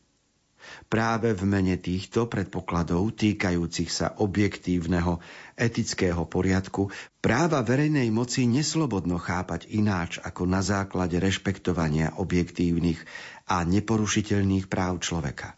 Práve 0.87 1.31
v 1.31 1.43
mene 1.47 1.79
týchto 1.79 2.27
predpokladov 2.27 3.15
týkajúcich 3.15 3.87
sa 3.87 4.07
objektívneho 4.19 5.19
etického 5.55 6.27
poriadku 6.27 6.91
práva 7.23 7.63
verejnej 7.63 8.11
moci 8.11 8.47
neslobodno 8.47 9.15
chápať 9.15 9.71
ináč 9.71 10.19
ako 10.19 10.43
na 10.43 10.59
základe 10.59 11.19
rešpektovania 11.23 12.19
objektívnych 12.19 12.99
a 13.47 13.63
neporušiteľných 13.63 14.67
práv 14.67 14.99
človeka. 15.03 15.55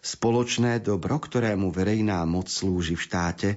Spoločné 0.00 0.80
dobro, 0.80 1.20
ktorému 1.20 1.68
verejná 1.68 2.24
moc 2.24 2.48
slúži 2.48 2.96
v 2.96 3.04
štáte, 3.04 3.48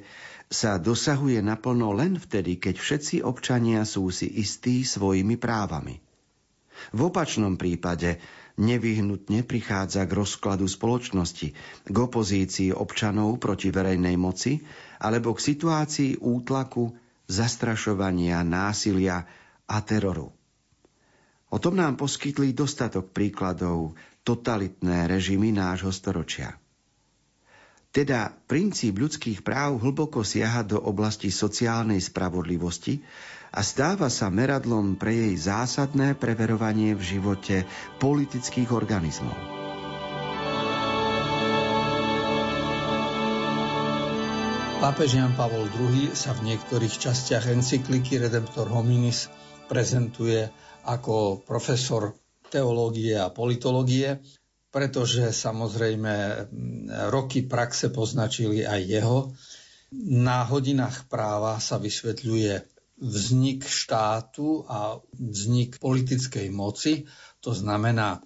sa 0.48 0.80
dosahuje 0.80 1.44
naplno 1.44 1.92
len 1.92 2.16
vtedy, 2.16 2.56
keď 2.56 2.76
všetci 2.80 3.16
občania 3.24 3.84
sú 3.84 4.08
si 4.12 4.32
istí 4.32 4.88
svojimi 4.88 5.36
právami. 5.36 6.00
V 6.96 7.00
opačnom 7.12 7.60
prípade 7.60 8.22
nevyhnutne 8.58 9.44
prichádza 9.44 10.08
k 10.08 10.12
rozkladu 10.18 10.66
spoločnosti, 10.66 11.48
k 11.86 11.96
opozícii 11.96 12.72
občanov 12.72 13.38
proti 13.44 13.70
verejnej 13.70 14.16
moci 14.16 14.62
alebo 15.04 15.36
k 15.36 15.44
situácii 15.44 16.12
útlaku, 16.24 16.96
zastrašovania, 17.28 18.42
násilia 18.42 19.28
a 19.68 19.78
teroru. 19.84 20.32
O 21.48 21.58
tom 21.60 21.80
nám 21.80 21.96
poskytli 22.00 22.52
dostatok 22.52 23.12
príkladov 23.12 23.96
totalitné 24.24 25.08
režimy 25.08 25.56
nášho 25.56 25.92
storočia. 25.92 26.56
Teda 27.98 28.30
princíp 28.46 29.02
ľudských 29.02 29.42
práv 29.42 29.82
hlboko 29.82 30.22
siaha 30.22 30.62
do 30.62 30.78
oblasti 30.78 31.34
sociálnej 31.34 31.98
spravodlivosti 31.98 33.02
a 33.50 33.66
stáva 33.66 34.06
sa 34.14 34.30
meradlom 34.30 35.02
pre 35.02 35.18
jej 35.18 35.34
zásadné 35.34 36.14
preverovanie 36.14 36.94
v 36.94 37.02
živote 37.02 37.66
politických 37.98 38.70
organizmov. 38.70 39.34
Pápež 44.78 45.18
Jan 45.18 45.34
Pavol 45.34 45.66
II 45.66 46.14
sa 46.14 46.38
v 46.38 46.54
niektorých 46.54 47.02
častiach 47.02 47.50
encykliky 47.50 48.22
Redemptor 48.22 48.70
hominis 48.70 49.26
prezentuje 49.66 50.46
ako 50.86 51.42
profesor 51.42 52.14
teológie 52.54 53.18
a 53.18 53.34
politológie 53.34 54.22
pretože 54.70 55.32
samozrejme 55.32 56.46
roky 57.10 57.48
praxe 57.48 57.90
poznačili 57.90 58.68
aj 58.68 58.82
jeho. 58.84 59.18
Na 59.96 60.44
hodinách 60.44 61.08
práva 61.08 61.58
sa 61.64 61.80
vysvetľuje 61.80 62.78
vznik 62.98 63.64
štátu 63.64 64.66
a 64.68 65.00
vznik 65.16 65.80
politickej 65.80 66.52
moci. 66.52 67.08
To 67.46 67.54
znamená 67.54 68.20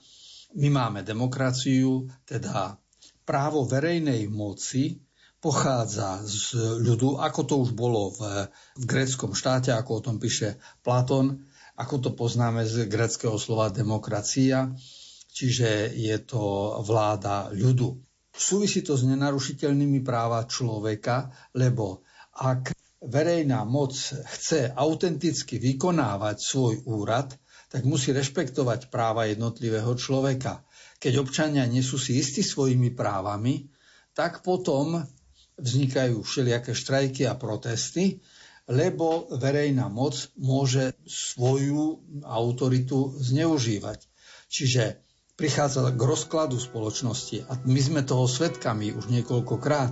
My 0.52 0.68
máme 0.68 1.00
demokraciu, 1.08 2.12
teda 2.28 2.76
právo 3.24 3.64
verejnej 3.64 4.28
moci 4.28 5.00
pochádza 5.40 6.20
z 6.28 6.54
ľudu, 6.84 7.24
ako 7.24 7.42
to 7.48 7.56
už 7.64 7.72
bolo 7.72 8.12
v, 8.12 8.52
v 8.78 8.84
gréckom 8.84 9.32
štáte, 9.32 9.72
ako 9.72 9.92
o 9.98 10.04
tom 10.04 10.18
píše 10.20 10.60
Platón, 10.84 11.48
ako 11.80 11.96
to 12.04 12.10
poznáme 12.14 12.68
z 12.68 12.86
greckého 12.92 13.40
slova 13.40 13.72
demokracia, 13.72 14.76
čiže 15.32 15.96
je 15.96 16.18
to 16.22 16.78
vláda 16.84 17.50
ľudu. 17.56 17.98
Súvisí 18.32 18.84
to 18.84 18.96
s 18.96 19.04
nenarušiteľnými 19.08 20.04
práva 20.04 20.44
človeka, 20.48 21.32
lebo 21.56 22.04
ak 22.36 22.72
verejná 23.02 23.66
moc 23.66 23.98
chce 24.06 24.72
autenticky 24.72 25.58
vykonávať 25.58 26.38
svoj 26.38 26.86
úrad, 26.86 27.34
tak 27.72 27.88
musí 27.88 28.12
rešpektovať 28.12 28.92
práva 28.92 29.32
jednotlivého 29.32 29.96
človeka. 29.96 30.64
Keď 31.00 31.14
občania 31.24 31.64
nie 31.66 31.82
sú 31.82 31.96
si 31.96 32.20
istí 32.20 32.44
svojimi 32.44 32.92
právami, 32.92 33.72
tak 34.12 34.44
potom 34.44 35.08
vznikajú 35.56 36.20
všelijaké 36.22 36.76
štrajky 36.76 37.24
a 37.32 37.40
protesty, 37.40 38.20
lebo 38.68 39.32
verejná 39.34 39.88
moc 39.88 40.16
môže 40.36 40.94
svoju 41.08 42.04
autoritu 42.28 43.16
zneužívať. 43.18 44.04
Čiže 44.52 45.00
prichádza 45.42 45.90
k 45.90 45.98
rozkladu 45.98 46.62
spoločnosti 46.62 47.50
a 47.50 47.58
my 47.66 47.82
sme 47.82 48.02
toho 48.06 48.30
svetkami 48.30 48.94
už 48.94 49.10
niekoľkokrát, 49.10 49.90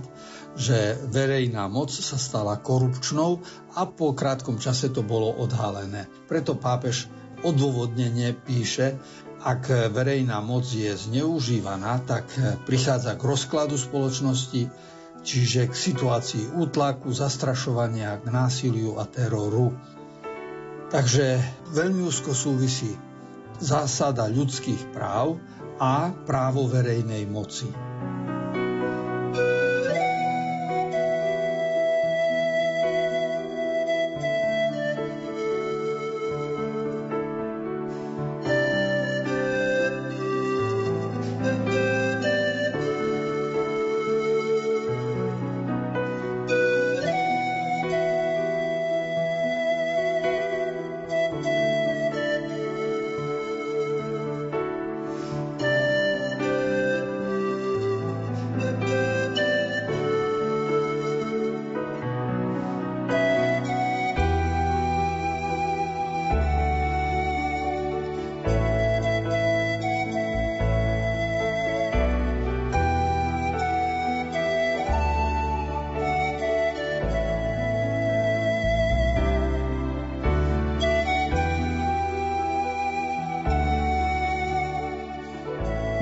že 0.54 0.94
verejná 1.10 1.66
moc 1.66 1.90
sa 1.90 2.14
stala 2.14 2.54
korupčnou 2.54 3.42
a 3.74 3.82
po 3.82 4.14
krátkom 4.14 4.62
čase 4.62 4.94
to 4.94 5.02
bolo 5.02 5.34
odhalené. 5.42 6.06
Preto 6.30 6.54
pápež 6.54 7.10
odôvodnenie 7.42 8.30
píše, 8.46 8.94
ak 9.42 9.90
verejná 9.90 10.38
moc 10.38 10.70
je 10.70 10.94
zneužívaná, 10.94 12.06
tak 12.06 12.30
prichádza 12.62 13.18
k 13.18 13.26
rozkladu 13.26 13.74
spoločnosti, 13.74 14.70
čiže 15.26 15.66
k 15.66 15.74
situácii 15.74 16.54
útlaku, 16.62 17.10
zastrašovania, 17.10 18.22
k 18.22 18.30
násiliu 18.30 19.02
a 19.02 19.04
teroru. 19.08 19.74
Takže 20.94 21.42
veľmi 21.74 22.06
úzko 22.06 22.38
súvisí 22.38 23.09
zásada 23.60 24.26
ľudských 24.26 24.90
práv 24.96 25.36
a 25.80 26.12
právo 26.24 26.68
verejnej 26.68 27.28
moci. 27.28 27.89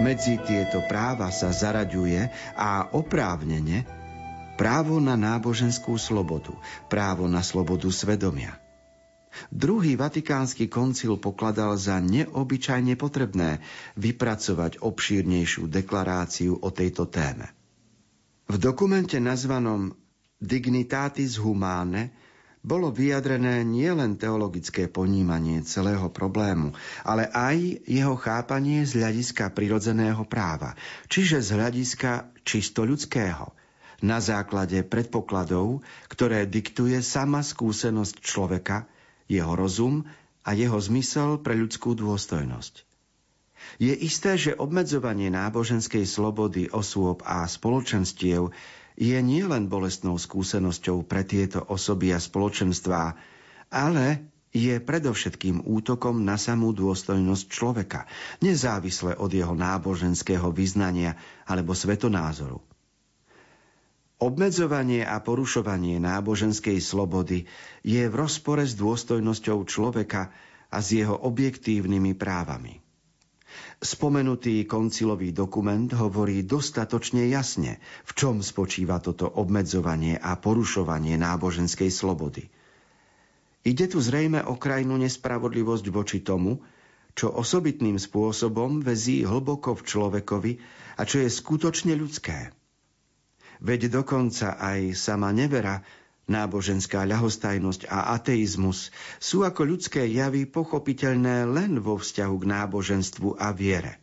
Medzi 0.09 0.40
tieto 0.40 0.81
práva 0.88 1.29
sa 1.29 1.53
zaraďuje 1.53 2.33
a 2.57 2.97
oprávnene 2.97 3.85
právo 4.57 4.97
na 5.05 5.21
náboženskú 5.21 6.01
slobodu, 6.01 6.57
právo 6.88 7.29
na 7.29 7.44
slobodu 7.44 7.92
svedomia. 7.92 8.57
Druhý 9.53 10.01
vatikánsky 10.01 10.64
koncil 10.73 11.21
pokladal 11.21 11.77
za 11.77 12.01
neobyčajne 12.01 12.97
potrebné 12.97 13.61
vypracovať 14.01 14.81
obšírnejšiu 14.81 15.68
deklaráciu 15.68 16.57
o 16.57 16.73
tejto 16.73 17.05
téme. 17.12 17.53
V 18.49 18.57
dokumente 18.57 19.21
nazvanom 19.21 19.92
Dignitatis 20.40 21.37
Humane 21.37 22.16
bolo 22.62 22.90
vyjadrené 22.90 23.62
nielen 23.62 24.18
teologické 24.18 24.90
ponímanie 24.90 25.62
celého 25.62 26.11
problému, 26.11 26.75
ale 27.07 27.31
aj 27.31 27.87
jeho 27.87 28.14
chápanie 28.18 28.83
z 28.85 29.03
hľadiska 29.03 29.55
prirodzeného 29.55 30.27
práva, 30.27 30.75
čiže 31.07 31.40
z 31.40 31.49
hľadiska 31.55 32.35
čisto 32.42 32.83
ľudského, 32.83 33.55
na 33.99 34.23
základe 34.23 34.79
predpokladov, 34.87 35.83
ktoré 36.07 36.47
diktuje 36.47 37.03
sama 37.03 37.42
skúsenosť 37.42 38.14
človeka, 38.23 38.87
jeho 39.27 39.59
rozum 39.59 40.07
a 40.47 40.55
jeho 40.55 40.79
zmysel 40.79 41.42
pre 41.42 41.59
ľudskú 41.59 41.99
dôstojnosť. 41.99 42.87
Je 43.83 43.90
isté, 43.92 44.38
že 44.38 44.57
obmedzovanie 44.57 45.29
náboženskej 45.35 46.07
slobody 46.07 46.71
osôb 46.71 47.27
a 47.27 47.44
spoločenstiev 47.44 48.55
je 48.98 49.14
nielen 49.22 49.70
bolestnou 49.70 50.18
skúsenosťou 50.18 51.06
pre 51.06 51.22
tieto 51.22 51.62
osoby 51.62 52.11
a 52.11 52.18
spoločenstvá, 52.18 53.14
ale 53.70 54.26
je 54.50 54.74
predovšetkým 54.82 55.62
útokom 55.62 56.26
na 56.26 56.34
samú 56.34 56.74
dôstojnosť 56.74 57.44
človeka, 57.46 58.11
nezávisle 58.42 59.14
od 59.14 59.30
jeho 59.30 59.54
náboženského 59.54 60.50
vyznania 60.50 61.14
alebo 61.46 61.78
svetonázoru. 61.78 62.58
Obmedzovanie 64.18 65.06
a 65.06 65.22
porušovanie 65.22 66.02
náboženskej 66.02 66.82
slobody 66.82 67.46
je 67.87 68.02
v 68.02 68.14
rozpore 68.18 68.66
s 68.66 68.74
dôstojnosťou 68.74 69.62
človeka 69.62 70.34
a 70.74 70.82
s 70.82 70.90
jeho 70.90 71.14
objektívnymi 71.14 72.18
právami. 72.18 72.88
Spomenutý 73.79 74.66
koncilový 74.66 75.31
dokument 75.31 75.87
hovorí 75.94 76.42
dostatočne 76.42 77.31
jasne, 77.31 77.79
v 78.05 78.12
čom 78.14 78.42
spočíva 78.42 78.99
toto 78.99 79.31
obmedzovanie 79.31 80.18
a 80.18 80.35
porušovanie 80.35 81.14
náboženskej 81.14 81.90
slobody. 81.92 82.51
Ide 83.62 83.87
tu 83.90 83.99
zrejme 84.03 84.42
o 84.47 84.59
krajnú 84.59 84.99
nespravodlivosť 84.99 85.87
voči 85.90 86.18
tomu, 86.23 86.59
čo 87.18 87.35
osobitným 87.35 87.99
spôsobom 87.99 88.79
vezí 88.79 89.27
hlboko 89.27 89.75
v 89.75 89.83
človekovi 89.83 90.53
a 90.99 91.03
čo 91.03 91.23
je 91.23 91.29
skutočne 91.31 91.99
ľudské. 91.99 92.55
Veď 93.59 93.90
dokonca 93.90 94.55
aj 94.55 94.94
sama 94.94 95.35
nevera 95.35 95.83
Náboženská 96.28 97.08
ľahostajnosť 97.08 97.88
a 97.88 98.12
ateizmus 98.12 98.92
sú 99.16 99.48
ako 99.48 99.64
ľudské 99.64 100.04
javy 100.04 100.44
pochopiteľné 100.44 101.48
len 101.48 101.80
vo 101.80 101.96
vzťahu 101.96 102.36
k 102.36 102.44
náboženstvu 102.52 103.40
a 103.40 103.48
viere. 103.56 103.96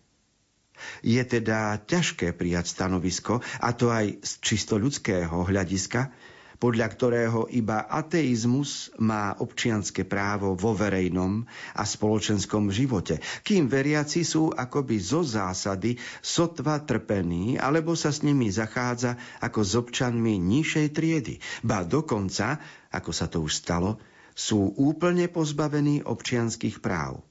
Je 1.05 1.21
teda 1.21 1.79
ťažké 1.85 2.35
prijať 2.35 2.73
stanovisko, 2.73 3.39
a 3.61 3.69
to 3.71 3.93
aj 3.93 4.19
z 4.25 4.31
čisto 4.43 4.75
ľudského 4.75 5.45
hľadiska, 5.45 6.11
podľa 6.58 6.88
ktorého 6.91 7.41
iba 7.52 7.86
ateizmus 7.86 8.89
má 8.98 9.36
občianske 9.38 10.08
právo 10.08 10.56
vo 10.56 10.72
verejnom 10.74 11.44
a 11.76 11.84
spoločenskom 11.84 12.72
živote, 12.72 13.20
kým 13.44 13.68
veriaci 13.68 14.24
sú 14.24 14.52
akoby 14.56 14.98
zo 15.00 15.22
zásady 15.22 16.00
sotva 16.24 16.82
trpení, 16.82 17.60
alebo 17.60 17.94
sa 17.94 18.10
s 18.10 18.24
nimi 18.24 18.50
zachádza 18.50 19.20
ako 19.44 19.60
s 19.62 19.74
občanmi 19.76 20.39
nižšej 20.39 20.88
triedy. 20.96 21.36
Ba 21.62 21.84
dokonca, 21.84 22.60
ako 22.89 23.12
sa 23.12 23.28
to 23.28 23.44
už 23.44 23.54
stalo, 23.60 24.00
sú 24.36 24.76
úplne 24.76 25.32
pozbavení 25.32 26.04
občianských 26.04 26.84
práv. 26.84 27.24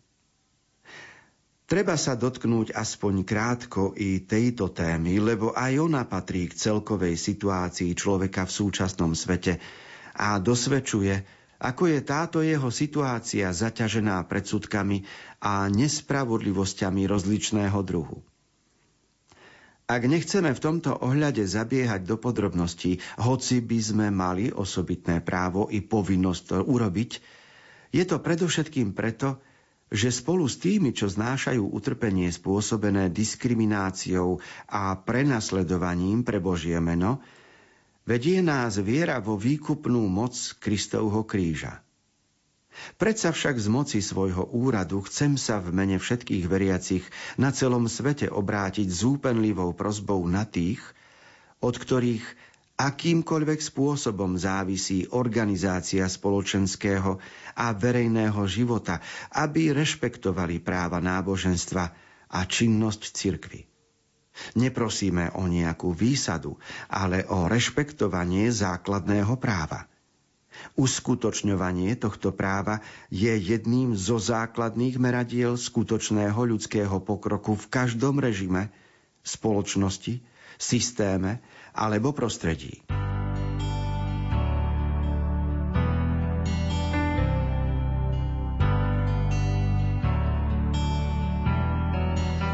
Treba 1.64 1.96
sa 1.96 2.12
dotknúť 2.12 2.76
aspoň 2.76 3.24
krátko 3.24 3.96
i 3.96 4.20
tejto 4.28 4.68
témy, 4.68 5.16
lebo 5.16 5.56
aj 5.56 5.72
ona 5.80 6.04
patrí 6.04 6.44
k 6.44 6.60
celkovej 6.60 7.16
situácii 7.16 7.96
človeka 7.96 8.44
v 8.44 8.52
súčasnom 8.52 9.16
svete 9.16 9.56
a 10.12 10.36
dosvedčuje, 10.36 11.24
ako 11.64 11.88
je 11.88 11.98
táto 12.04 12.44
jeho 12.44 12.68
situácia 12.68 13.48
zaťažená 13.48 14.28
predsudkami 14.28 15.08
a 15.40 15.64
nespravodlivosťami 15.72 17.08
rozličného 17.08 17.80
druhu. 17.80 18.20
Ak 19.84 20.04
nechceme 20.04 20.52
v 20.52 20.60
tomto 20.64 20.96
ohľade 20.96 21.44
zabiehať 21.44 22.08
do 22.08 22.16
podrobností, 22.16 23.04
hoci 23.20 23.60
by 23.60 23.78
sme 23.80 24.06
mali 24.08 24.48
osobitné 24.48 25.20
právo 25.20 25.68
i 25.68 25.84
povinnosť 25.84 26.42
to 26.44 26.56
urobiť, 26.64 27.10
je 27.92 28.04
to 28.08 28.16
predovšetkým 28.16 28.96
preto, 28.96 29.43
že 29.92 30.08
spolu 30.10 30.48
s 30.48 30.56
tými, 30.58 30.96
čo 30.96 31.06
znášajú 31.10 31.70
utrpenie 31.70 32.32
spôsobené 32.32 33.12
diskrimináciou 33.12 34.40
a 34.70 34.96
prenasledovaním 34.96 36.24
pre 36.24 36.40
Božie 36.40 36.76
meno, 36.80 37.20
vedie 38.08 38.40
nás 38.40 38.80
viera 38.80 39.20
vo 39.20 39.36
výkupnú 39.36 40.08
moc 40.08 40.34
Kristovho 40.60 41.24
kríža. 41.28 41.84
Predsa 42.98 43.30
však 43.30 43.54
z 43.54 43.68
moci 43.70 43.98
svojho 44.02 44.50
úradu 44.50 44.98
chcem 45.06 45.38
sa 45.38 45.62
v 45.62 45.70
mene 45.70 46.02
všetkých 46.02 46.44
veriacich 46.50 47.06
na 47.38 47.54
celom 47.54 47.86
svete 47.86 48.26
obrátiť 48.26 48.90
s 48.90 49.00
úpenlivou 49.06 49.70
prozbou 49.78 50.26
na 50.26 50.42
tých, 50.42 50.82
od 51.62 51.78
ktorých 51.78 52.24
akýmkoľvek 52.74 53.60
spôsobom 53.62 54.34
závisí 54.34 55.06
organizácia 55.14 56.10
spoločenského 56.10 57.22
a 57.54 57.66
verejného 57.70 58.42
života, 58.50 58.98
aby 59.30 59.70
rešpektovali 59.70 60.58
práva 60.58 60.98
náboženstva 60.98 61.84
a 62.34 62.40
činnosť 62.42 63.02
cirkvy. 63.14 63.62
Neprosíme 64.58 65.30
o 65.38 65.46
nejakú 65.46 65.94
výsadu, 65.94 66.58
ale 66.90 67.22
o 67.30 67.46
rešpektovanie 67.46 68.50
základného 68.50 69.38
práva. 69.38 69.86
Uskutočňovanie 70.74 71.94
tohto 71.98 72.34
práva 72.34 72.82
je 73.10 73.30
jedným 73.30 73.94
zo 73.94 74.18
základných 74.18 74.98
meradiel 74.98 75.54
skutočného 75.54 76.38
ľudského 76.38 76.98
pokroku 77.02 77.54
v 77.54 77.66
každom 77.70 78.18
režime, 78.18 78.74
spoločnosti, 79.22 80.33
systéme 80.64 81.44
alebo 81.76 82.16
prostredí. 82.16 82.80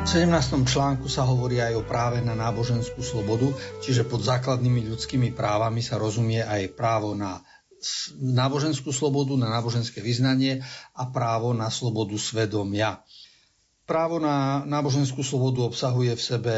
V 0.01 0.19
17. 0.19 0.67
článku 0.67 1.07
sa 1.07 1.23
hovorí 1.23 1.63
aj 1.63 1.79
o 1.79 1.87
práve 1.87 2.19
na 2.19 2.35
náboženskú 2.35 2.99
slobodu, 2.99 3.47
čiže 3.79 4.03
pod 4.03 4.27
základnými 4.27 4.91
ľudskými 4.91 5.31
právami 5.31 5.87
sa 5.87 6.03
rozumie 6.03 6.43
aj 6.43 6.75
právo 6.75 7.15
na 7.15 7.39
náboženskú 8.19 8.91
slobodu, 8.91 9.39
na 9.39 9.49
náboženské 9.55 10.03
vyznanie 10.03 10.67
a 10.99 11.07
právo 11.09 11.55
na 11.55 11.71
slobodu 11.71 12.19
svedomia. 12.19 13.07
Právo 13.91 14.23
na 14.23 14.63
náboženskú 14.71 15.27
slobodu 15.27 15.67
obsahuje 15.67 16.15
v 16.15 16.23
sebe 16.23 16.55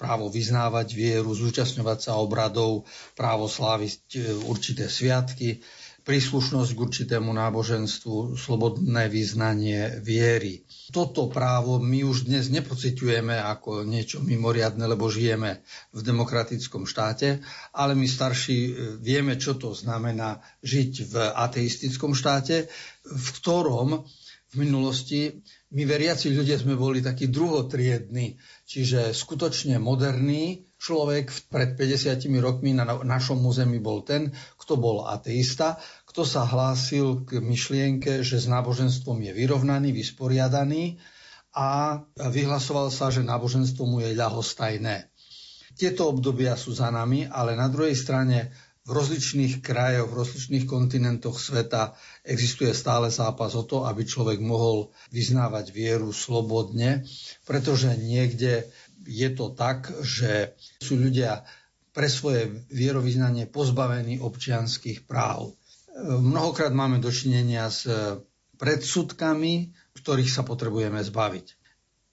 právo 0.00 0.32
vyznávať 0.32 0.96
vieru, 0.96 1.28
zúčastňovať 1.36 2.08
sa 2.08 2.12
obradov, 2.16 2.88
právo 3.12 3.52
sláviť 3.52 4.00
e, 4.16 4.20
určité 4.48 4.88
sviatky, 4.88 5.60
príslušnosť 6.08 6.70
k 6.72 6.80
určitému 6.80 7.36
náboženstvu, 7.36 8.32
slobodné 8.32 9.12
vyznanie 9.12 10.00
viery. 10.00 10.64
Toto 10.88 11.28
právo 11.28 11.76
my 11.76 12.00
už 12.00 12.24
dnes 12.24 12.48
nepociťujeme 12.48 13.36
ako 13.36 13.84
niečo 13.84 14.24
mimoriadne, 14.24 14.88
lebo 14.88 15.12
žijeme 15.12 15.60
v 15.92 16.00
demokratickom 16.00 16.88
štáte, 16.88 17.44
ale 17.76 17.92
my 17.92 18.08
starší 18.08 18.56
e, 18.56 18.72
vieme, 18.96 19.36
čo 19.36 19.52
to 19.52 19.76
znamená 19.76 20.40
žiť 20.64 20.92
v 21.12 21.14
ateistickom 21.28 22.16
štáte, 22.16 22.72
v 23.04 23.26
ktorom 23.36 24.08
v 24.50 24.54
minulosti 24.56 25.44
my 25.70 25.82
veriaci 25.86 26.34
ľudia 26.34 26.58
sme 26.58 26.74
boli 26.74 26.98
takí 26.98 27.30
druhotriední, 27.30 28.34
čiže 28.66 29.14
skutočne 29.14 29.78
moderný 29.78 30.66
človek 30.82 31.30
pred 31.46 31.78
50 31.78 32.26
rokmi 32.42 32.74
na 32.74 32.82
našom 32.88 33.38
území 33.46 33.78
bol 33.78 34.02
ten, 34.02 34.34
kto 34.58 34.74
bol 34.74 35.06
ateista, 35.06 35.78
kto 36.10 36.26
sa 36.26 36.42
hlásil 36.42 37.22
k 37.22 37.38
myšlienke, 37.38 38.26
že 38.26 38.42
s 38.42 38.50
náboženstvom 38.50 39.22
je 39.22 39.32
vyrovnaný, 39.36 39.94
vysporiadaný 39.94 40.98
a 41.54 42.02
vyhlasoval 42.18 42.90
sa, 42.90 43.14
že 43.14 43.22
náboženstvo 43.22 43.86
mu 43.86 44.02
je 44.02 44.10
ľahostajné. 44.16 45.06
Tieto 45.78 46.10
obdobia 46.10 46.58
sú 46.58 46.74
za 46.74 46.90
nami, 46.90 47.30
ale 47.30 47.54
na 47.54 47.70
druhej 47.70 47.94
strane 47.94 48.50
v 48.88 48.90
rozličných 48.96 49.60
krajoch, 49.60 50.08
v 50.08 50.18
rozličných 50.24 50.64
kontinentoch 50.64 51.36
sveta 51.36 51.92
existuje 52.24 52.72
stále 52.72 53.12
zápas 53.12 53.52
o 53.52 53.62
to, 53.62 53.84
aby 53.84 54.08
človek 54.08 54.40
mohol 54.40 54.88
vyznávať 55.12 55.70
vieru 55.70 56.10
slobodne, 56.16 57.04
pretože 57.44 57.92
niekde 58.00 58.64
je 59.04 59.28
to 59.36 59.52
tak, 59.52 59.92
že 60.00 60.56
sú 60.80 60.96
ľudia 60.96 61.44
pre 61.92 62.08
svoje 62.08 62.64
vierovýznanie 62.72 63.50
pozbavení 63.50 64.22
občianských 64.22 65.04
práv. 65.04 65.52
Mnohokrát 66.00 66.72
máme 66.72 67.02
dočinenia 67.02 67.68
s 67.68 67.84
predsudkami, 68.56 69.76
ktorých 69.96 70.30
sa 70.30 70.40
potrebujeme 70.46 71.02
zbaviť. 71.04 71.59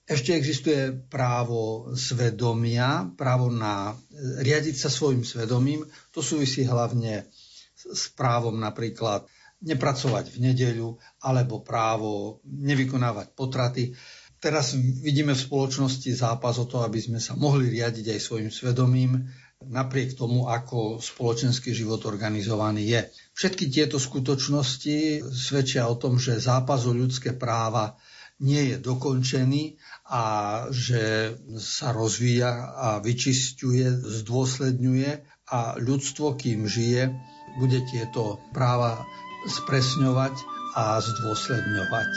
Ešte 0.08 0.32
existuje 0.32 0.88
právo 1.12 1.92
svedomia, 1.92 3.12
právo 3.12 3.52
na 3.52 3.92
riadiť 4.40 4.76
sa 4.80 4.88
svojim 4.88 5.20
svedomím. 5.20 5.84
To 6.16 6.24
súvisí 6.24 6.64
hlavne 6.64 7.28
s 7.76 8.08
právom 8.16 8.56
napríklad 8.56 9.28
nepracovať 9.60 10.32
v 10.32 10.38
nedeľu 10.48 10.96
alebo 11.20 11.60
právo 11.60 12.40
nevykonávať 12.48 13.36
potraty. 13.36 13.92
Teraz 14.40 14.72
vidíme 14.78 15.36
v 15.36 15.44
spoločnosti 15.44 16.08
zápas 16.16 16.56
o 16.56 16.64
to, 16.64 16.80
aby 16.80 16.96
sme 17.04 17.20
sa 17.20 17.36
mohli 17.36 17.68
riadiť 17.68 18.16
aj 18.16 18.20
svojim 18.22 18.48
svedomím, 18.48 19.28
napriek 19.60 20.14
tomu, 20.14 20.48
ako 20.48 21.02
spoločenský 21.02 21.74
život 21.74 22.00
organizovaný 22.08 22.86
je. 22.86 23.00
Všetky 23.36 23.68
tieto 23.68 23.98
skutočnosti 24.00 25.26
svedčia 25.26 25.90
o 25.90 25.98
tom, 25.98 26.16
že 26.16 26.38
zápas 26.38 26.86
o 26.86 26.94
ľudské 26.94 27.34
práva 27.34 27.98
nie 28.38 28.70
je 28.70 28.76
dokončený 28.78 29.74
a 30.08 30.24
že 30.72 31.36
sa 31.60 31.92
rozvíja 31.92 32.48
a 32.72 32.88
vyčisťuje, 33.04 34.08
zdôsledňuje 34.24 35.10
a 35.52 35.76
ľudstvo, 35.76 36.32
kým 36.40 36.64
žije, 36.64 37.12
bude 37.60 37.84
tieto 37.92 38.40
práva 38.56 39.04
spresňovať 39.44 40.32
a 40.76 40.96
zdôsledňovať. 41.04 42.10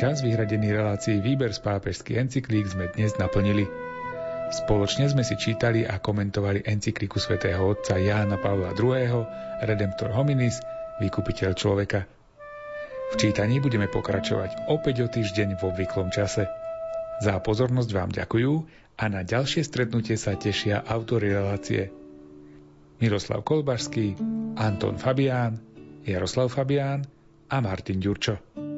Čas 0.00 0.24
vyhradený 0.24 0.72
relácií 0.72 1.20
Výber 1.20 1.52
z 1.52 1.60
pápežských 1.60 2.24
encyklík 2.24 2.72
sme 2.72 2.88
dnes 2.96 3.12
naplnili. 3.20 3.89
Spoločne 4.50 5.06
sme 5.06 5.22
si 5.22 5.38
čítali 5.38 5.86
a 5.86 6.02
komentovali 6.02 6.66
encykliku 6.66 7.22
svätého 7.22 7.62
otca 7.62 7.94
Jána 7.94 8.34
Pavla 8.34 8.74
II. 8.74 9.22
Redemptor 9.62 10.10
hominis, 10.10 10.58
vykupiteľ 10.98 11.50
človeka. 11.54 12.02
V 13.10 13.14
čítaní 13.14 13.62
budeme 13.62 13.86
pokračovať 13.86 14.66
opäť 14.66 15.06
o 15.06 15.08
týždeň 15.10 15.54
v 15.54 15.62
obvyklom 15.70 16.10
čase. 16.10 16.50
Za 17.22 17.38
pozornosť 17.38 17.90
vám 17.94 18.10
ďakujú 18.10 18.52
a 18.98 19.04
na 19.06 19.22
ďalšie 19.22 19.62
stretnutie 19.62 20.18
sa 20.18 20.34
tešia 20.34 20.82
autory 20.82 21.30
relácie 21.30 21.94
Miroslav 22.98 23.46
Kolbašský, 23.46 24.18
Anton 24.58 24.98
Fabián, 24.98 25.56
Jaroslav 26.02 26.50
Fabián 26.50 27.06
a 27.48 27.56
Martin 27.62 28.02
Ďurčo. 28.02 28.69